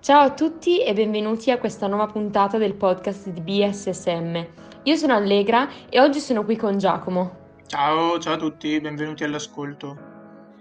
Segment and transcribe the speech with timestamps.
[0.00, 4.46] Ciao a tutti e benvenuti a questa nuova puntata del podcast di BSSM.
[4.84, 7.46] Io sono Allegra e oggi sono qui con Giacomo.
[7.66, 10.07] Ciao, ciao a tutti, benvenuti all'ascolto.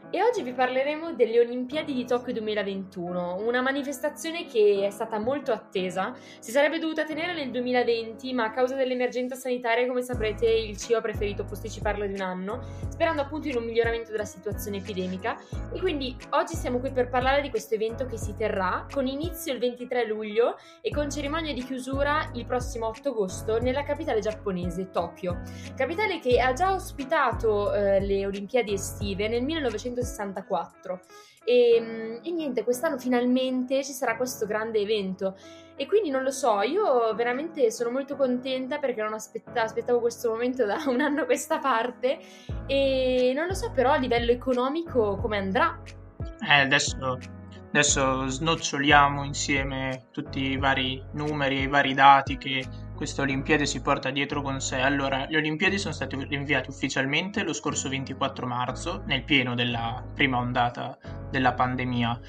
[0.10, 5.52] E oggi vi parleremo delle Olimpiadi di Tokyo 2021, una manifestazione che è stata molto
[5.52, 6.14] attesa.
[6.40, 11.00] Si sarebbe dovuta tenere nel 2020, ma a causa dell'emergenza sanitaria, come saprete, il CIO
[11.00, 15.38] ha preferito posticiparla di un anno, sperando appunto in un miglioramento della situazione epidemica.
[15.74, 19.52] E quindi oggi siamo qui per parlare di questo evento che si terrà con inizio
[19.52, 24.90] il 23 luglio e con cerimonia di chiusura il prossimo 8 agosto nella capitale giapponese,
[24.90, 25.42] Tokyo.
[25.76, 31.00] Capitale che ha già ospitato eh, le Olimpiadi estive nel 1900 1964.
[31.44, 35.36] E, mm, e, niente, quest'anno finalmente ci sarà questo grande evento.
[35.76, 40.30] E quindi non lo so, io veramente sono molto contenta perché non aspetta, aspettavo questo
[40.32, 42.20] momento da un anno a questa parte.
[42.66, 45.80] E non lo so però a livello economico come andrà.
[46.48, 47.18] Eh, adesso,
[47.70, 52.66] adesso snoccioliamo insieme tutti i vari numeri e i vari dati che
[52.98, 54.78] queste Olimpiadi si porta dietro con sé.
[54.78, 60.38] Allora, le Olimpiadi sono state rinviate ufficialmente lo scorso 24 marzo, nel pieno della prima
[60.40, 60.98] ondata
[61.30, 62.20] della pandemia.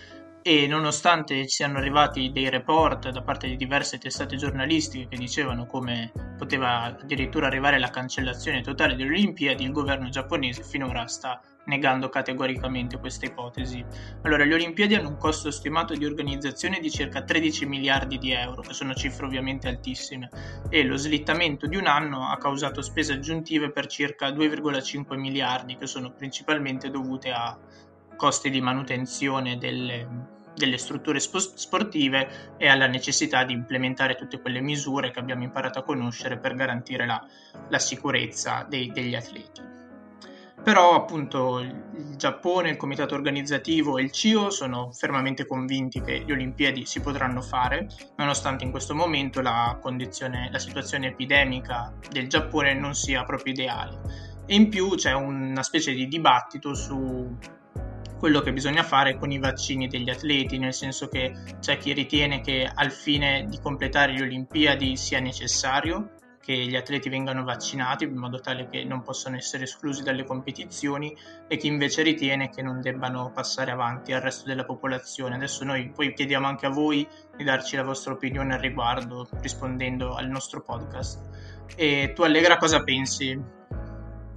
[0.42, 5.66] E nonostante ci siano arrivati dei report da parte di diverse testate giornalistiche che dicevano
[5.66, 12.08] come poteva addirittura arrivare la cancellazione totale delle Olimpiadi, il governo giapponese finora sta negando
[12.08, 13.84] categoricamente questa ipotesi.
[14.22, 18.62] Allora, le Olimpiadi hanno un costo stimato di organizzazione di circa 13 miliardi di euro,
[18.62, 20.28] che sono cifre ovviamente altissime,
[20.68, 25.86] e lo slittamento di un anno ha causato spese aggiuntive per circa 2,5 miliardi, che
[25.86, 27.56] sono principalmente dovute a
[28.16, 35.10] costi di manutenzione delle, delle strutture sportive e alla necessità di implementare tutte quelle misure
[35.10, 37.24] che abbiamo imparato a conoscere per garantire la,
[37.68, 39.76] la sicurezza dei, degli atleti.
[40.62, 46.32] Però appunto il Giappone, il comitato organizzativo e il CIO sono fermamente convinti che le
[46.32, 52.94] Olimpiadi si potranno fare, nonostante in questo momento la, la situazione epidemica del Giappone non
[52.94, 54.00] sia proprio ideale.
[54.46, 57.36] E in più c'è una specie di dibattito su
[58.18, 62.40] quello che bisogna fare con i vaccini degli atleti, nel senso che c'è chi ritiene
[62.40, 66.14] che al fine di completare le Olimpiadi sia necessario
[66.48, 71.14] che gli atleti vengano vaccinati in modo tale che non possano essere esclusi dalle competizioni
[71.46, 75.34] e chi invece ritiene che non debbano passare avanti al resto della popolazione.
[75.34, 80.14] Adesso noi poi chiediamo anche a voi di darci la vostra opinione al riguardo rispondendo
[80.14, 81.20] al nostro podcast.
[81.76, 83.57] E tu Allegra cosa pensi?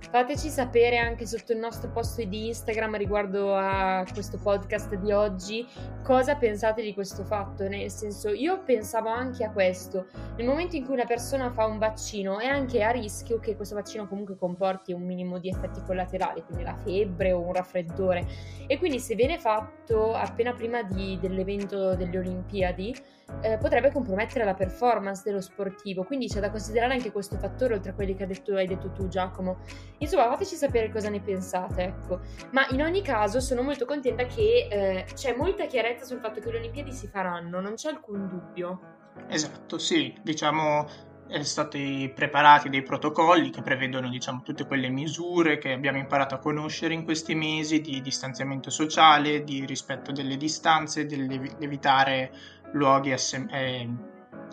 [0.09, 5.66] Fateci sapere anche sotto il nostro post di Instagram riguardo a questo podcast di oggi
[6.03, 7.66] cosa pensate di questo fatto.
[7.67, 10.07] Nel senso, io pensavo anche a questo.
[10.35, 13.75] Nel momento in cui una persona fa un vaccino è anche a rischio che questo
[13.75, 18.28] vaccino comunque comporti un minimo di effetti collaterali, quindi la febbre o un raffreddore.
[18.68, 22.94] E quindi se viene fatto appena prima di, dell'evento delle Olimpiadi,
[23.41, 26.03] eh, potrebbe compromettere la performance dello sportivo.
[26.03, 29.07] Quindi c'è da considerare anche questo fattore, oltre a quelli che detto, hai detto tu,
[29.07, 29.59] Giacomo.
[30.01, 32.22] Insomma, fateci sapere cosa ne pensate, ecco.
[32.51, 36.51] Ma in ogni caso sono molto contenta che eh, c'è molta chiarezza sul fatto che
[36.51, 38.79] le Olimpiadi si faranno, non c'è alcun dubbio.
[39.28, 45.72] Esatto, sì, diciamo sono stati preparati dei protocolli che prevedono diciamo, tutte quelle misure che
[45.72, 51.16] abbiamo imparato a conoscere in questi mesi di distanziamento sociale, di rispetto delle distanze, di
[51.59, 52.33] evitare
[52.73, 53.88] luoghi assem- eh,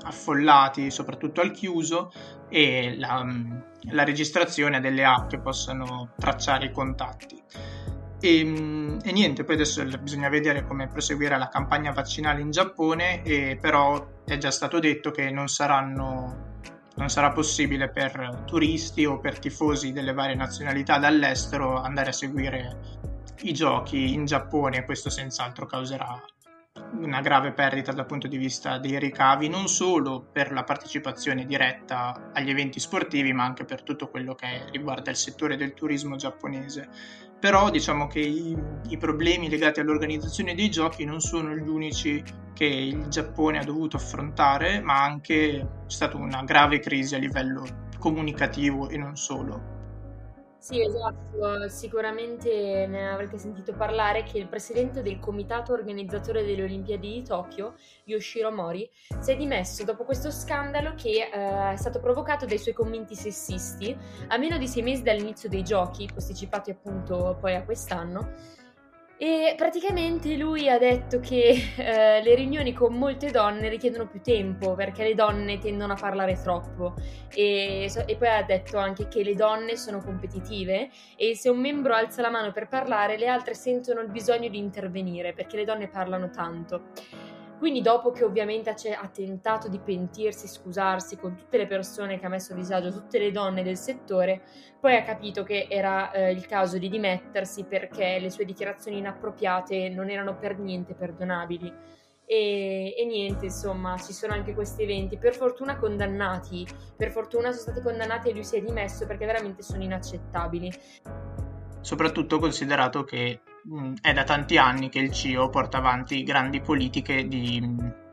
[0.02, 2.12] affollati, soprattutto al chiuso,
[2.48, 3.24] e la,
[3.90, 7.42] la registrazione delle app che possano tracciare i contatti.
[8.20, 8.40] E,
[9.02, 14.22] e, niente, poi adesso bisogna vedere come proseguirà la campagna vaccinale in Giappone, e però
[14.24, 16.54] è già stato detto che non, saranno,
[16.96, 22.76] non sarà possibile per turisti o per tifosi delle varie nazionalità dall'estero andare a seguire
[23.42, 26.20] i giochi in Giappone, questo senz'altro causerà
[27.00, 32.30] una grave perdita dal punto di vista dei ricavi, non solo per la partecipazione diretta
[32.32, 36.88] agli eventi sportivi, ma anche per tutto quello che riguarda il settore del turismo giapponese.
[37.38, 38.56] Però diciamo che i,
[38.88, 42.22] i problemi legati all'organizzazione dei giochi non sono gli unici
[42.52, 47.86] che il Giappone ha dovuto affrontare, ma anche è stata una grave crisi a livello
[47.98, 49.77] comunicativo e non solo.
[50.60, 57.12] Sì, esatto, sicuramente ne avrete sentito parlare che il presidente del comitato organizzatore delle Olimpiadi
[57.12, 57.74] di Tokyo,
[58.04, 58.90] Yoshiro Mori,
[59.20, 63.96] si è dimesso dopo questo scandalo che eh, è stato provocato dai suoi commenti sessisti.
[64.26, 68.34] A meno di sei mesi dall'inizio dei giochi, posticipati appunto poi a quest'anno
[69.20, 74.76] e praticamente lui ha detto che eh, le riunioni con molte donne richiedono più tempo
[74.76, 76.94] perché le donne tendono a parlare troppo
[77.34, 81.94] e, e, poi ha detto anche che le donne sono competitive e se un membro
[81.94, 85.88] alza la mano per parlare le altre sentono il bisogno di intervenire perché le donne
[85.88, 86.90] parlano tanto.
[87.58, 92.28] Quindi dopo che ovviamente ha tentato di pentirsi, scusarsi con tutte le persone che ha
[92.28, 94.42] messo a disagio, tutte le donne del settore,
[94.80, 99.88] poi ha capito che era eh, il caso di dimettersi perché le sue dichiarazioni inappropriate
[99.88, 101.96] non erano per niente perdonabili.
[102.30, 107.62] E, e, niente, insomma, ci sono anche questi eventi, per fortuna condannati, per fortuna sono
[107.62, 110.70] stati condannati e lui si è dimesso perché veramente sono inaccettabili.
[111.80, 117.26] Soprattutto considerato che mh, è da tanti anni che il CIO porta avanti grandi politiche
[117.26, 117.62] di,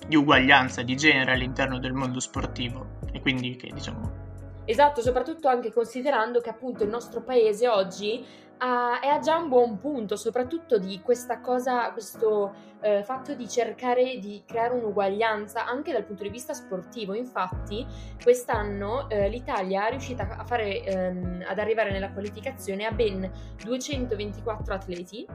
[0.08, 3.00] di uguaglianza di genere all'interno del mondo sportivo.
[3.12, 4.25] E quindi che diciamo
[4.66, 8.26] Esatto, soprattutto anche considerando che appunto il nostro paese oggi
[8.58, 13.48] ha, è a già un buon punto, soprattutto di questa cosa, questo eh, fatto di
[13.48, 17.14] cercare di creare un'uguaglianza anche dal punto di vista sportivo.
[17.14, 17.86] Infatti,
[18.22, 23.30] quest'anno eh, l'Italia è riuscita fare, ehm, ad arrivare nella qualificazione a ben
[23.64, 25.28] 224 atleti,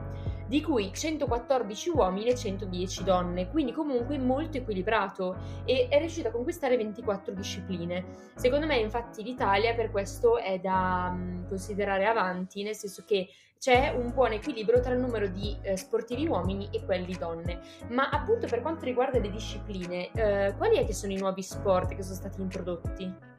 [0.50, 6.32] di cui 114 uomini e 110 donne, quindi comunque molto equilibrato e è riuscita a
[6.32, 8.04] conquistare 24 discipline.
[8.34, 13.28] Secondo me, infatti, l'Italia per questo è da um, considerare avanti, nel senso che
[13.60, 17.60] c'è un buon equilibrio tra il numero di eh, sportivi uomini e quelli donne.
[17.90, 21.94] Ma appunto per quanto riguarda le discipline, eh, quali è che sono i nuovi sport
[21.94, 23.38] che sono stati introdotti?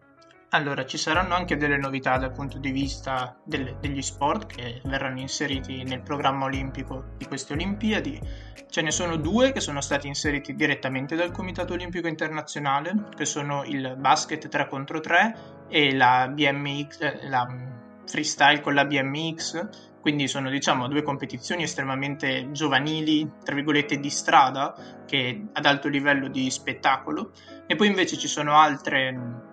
[0.53, 5.21] Allora, ci saranno anche delle novità dal punto di vista delle, degli sport che verranno
[5.21, 8.19] inseriti nel programma olimpico di queste Olimpiadi.
[8.69, 13.63] Ce ne sono due che sono stati inseriti direttamente dal Comitato Olimpico Internazionale, che sono
[13.63, 17.47] il basket 3 contro 3 e la BMX, eh, la
[18.05, 19.69] freestyle con la BMX,
[20.01, 24.75] quindi sono diciamo due competizioni estremamente giovanili, tra virgolette di strada,
[25.07, 27.31] che ad alto livello di spettacolo,
[27.67, 29.49] e poi invece ci sono altre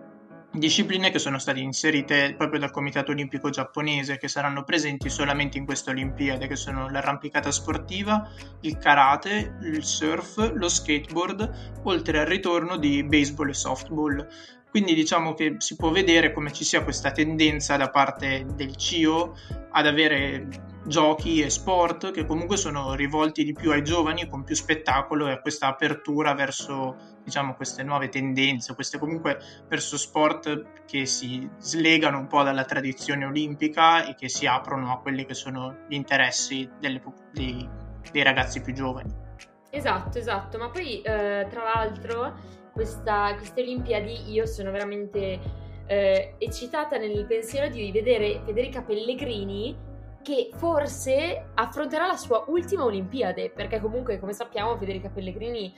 [0.50, 5.64] discipline che sono state inserite proprio dal Comitato Olimpico Giapponese che saranno presenti solamente in
[5.64, 8.28] queste Olimpiadi, che sono l'arrampicata sportiva,
[8.62, 14.28] il karate, il surf, lo skateboard, oltre al ritorno di baseball e softball.
[14.70, 19.34] Quindi diciamo che si può vedere come ci sia questa tendenza da parte del CIO
[19.70, 20.46] ad avere
[20.88, 25.32] giochi e sport che comunque sono rivolti di più ai giovani con più spettacolo e
[25.32, 29.38] a questa apertura verso diciamo queste nuove tendenze, queste comunque
[29.68, 34.98] verso sport che si slegano un po' dalla tradizione olimpica e che si aprono a
[34.98, 37.02] quelli che sono gli interessi delle,
[37.32, 37.68] dei,
[38.10, 39.26] dei ragazzi più giovani.
[39.70, 42.34] Esatto, esatto, ma poi eh, tra l'altro
[42.72, 45.38] questa, queste Olimpiadi io sono veramente
[45.86, 49.87] eh, eccitata nel pensiero di vedere Federica Pellegrini
[50.28, 55.74] che forse affronterà la sua ultima Olimpiade, perché comunque, come sappiamo, Federica Pellegrini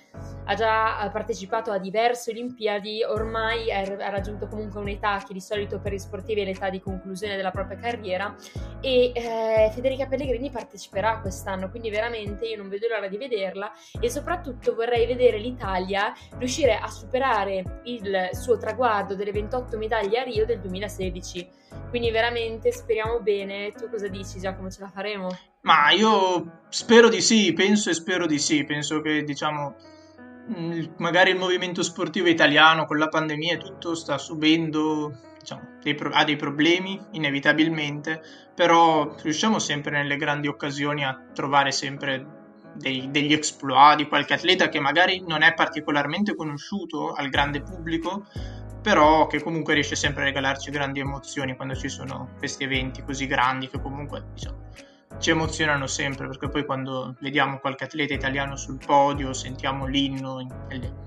[0.47, 5.93] ha già partecipato a diverse Olimpiadi, ormai ha raggiunto comunque un'età che di solito per
[5.93, 8.35] gli sportivi è l'età di conclusione della propria carriera
[8.81, 13.71] e eh, Federica Pellegrini parteciperà quest'anno, quindi veramente io non vedo l'ora di vederla
[14.01, 20.25] e soprattutto vorrei vedere l'Italia riuscire a superare il suo traguardo delle 28 medaglie a
[20.25, 23.73] Rio del 2016 quindi veramente speriamo bene.
[23.73, 24.71] Tu cosa dici Giacomo?
[24.71, 25.29] Ce la faremo?
[25.63, 28.65] Ma io spero di sì, penso e spero di sì.
[28.65, 29.77] Penso che diciamo
[30.57, 35.95] mm, magari il movimento sportivo italiano con la pandemia e tutto sta subendo diciamo, dei
[35.95, 38.21] pro- ha dei problemi inevitabilmente,
[38.55, 42.39] però riusciamo sempre nelle grandi occasioni a trovare sempre
[42.75, 48.27] dei, degli exploit di qualche atleta che magari non è particolarmente conosciuto al grande pubblico,
[48.81, 53.27] però che comunque riesce sempre a regalarci grandi emozioni quando ci sono questi eventi così
[53.27, 54.69] grandi che comunque diciamo,
[55.19, 60.49] ci emozionano sempre perché poi quando vediamo qualche atleta italiano sul podio, sentiamo l'inno in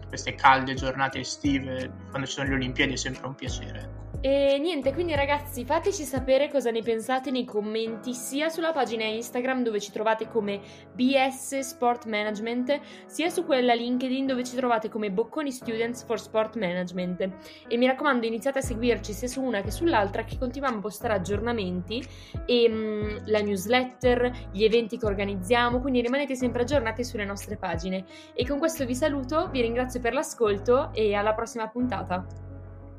[0.08, 4.03] queste calde giornate estive, quando ci sono le Olimpiadi è sempre un piacere.
[4.26, 9.64] E niente, quindi ragazzi fateci sapere cosa ne pensate nei commenti sia sulla pagina Instagram
[9.64, 10.62] dove ci trovate come
[10.94, 16.56] BS Sport Management, sia su quella LinkedIn dove ci trovate come Bocconi Students for Sport
[16.56, 17.30] Management.
[17.68, 21.16] E mi raccomando iniziate a seguirci sia su una che sull'altra che continuiamo a postare
[21.16, 22.02] aggiornamenti
[22.46, 27.58] e mh, mm, la newsletter, gli eventi che organizziamo, quindi rimanete sempre aggiornati sulle nostre
[27.58, 28.06] pagine.
[28.34, 32.26] E con questo vi saluto, vi ringrazio per l'ascolto e alla prossima puntata.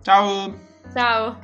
[0.03, 0.74] Ciao!
[0.95, 1.44] Ciao!